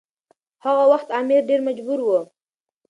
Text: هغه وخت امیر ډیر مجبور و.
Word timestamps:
هغه 0.65 0.83
وخت 0.91 1.07
امیر 1.19 1.41
ډیر 1.49 1.59
مجبور 1.67 1.99
و. 2.03 2.09